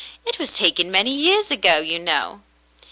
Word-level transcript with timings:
It 0.25 0.39
was 0.39 0.57
taken 0.57 0.89
many 0.89 1.13
years 1.13 1.51
ago, 1.51 1.77
you 1.77 1.99
know." 1.99 2.41